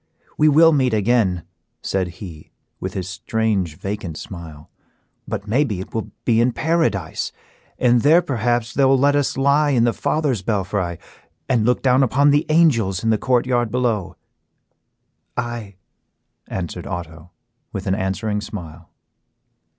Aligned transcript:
"We 0.35 0.49
will 0.49 0.73
meet 0.73 0.95
again," 0.95 1.43
said 1.83 2.07
he, 2.17 2.49
with 2.79 2.95
his 2.95 3.07
strange, 3.07 3.77
vacant 3.77 4.17
smile, 4.17 4.67
"but 5.27 5.47
maybe 5.47 5.79
it 5.79 5.93
will 5.93 6.09
be 6.25 6.41
in 6.41 6.53
Paradise, 6.53 7.31
and 7.77 8.01
there 8.01 8.23
perhaps 8.23 8.73
they 8.73 8.83
will 8.83 8.97
let 8.97 9.15
us 9.15 9.37
lie 9.37 9.69
in 9.69 9.83
the 9.83 9.93
father's 9.93 10.41
belfry, 10.41 10.97
and 11.47 11.65
look 11.67 11.83
down 11.83 12.01
upon 12.01 12.31
the 12.31 12.47
angels 12.49 13.03
in 13.03 13.11
the 13.11 13.19
court 13.19 13.45
yard 13.45 13.69
below." 13.69 14.15
"Aye," 15.37 15.75
answered 16.47 16.87
Otto, 16.87 17.29
with 17.71 17.85
an 17.85 17.93
answering 17.93 18.41
smile. 18.41 18.89